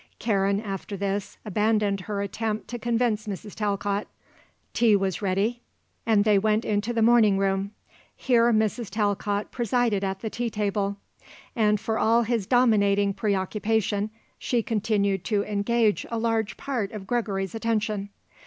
[0.17, 3.53] Karen, after this, abandoned her attempt to convince Mrs.
[3.53, 4.07] Talcott.
[4.73, 5.61] Tea was ready,
[6.07, 7.69] and they went into the morning room.
[8.15, 8.89] Here Mrs.
[8.89, 10.97] Talcott presided at the tea table,
[11.55, 14.09] and for all his dominating preoccupation
[14.39, 18.09] she continued to engage a large part of Gregory's attention.